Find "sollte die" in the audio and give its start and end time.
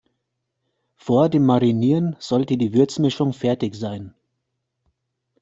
2.17-2.73